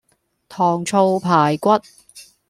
[0.49, 1.69] 糖醋排骨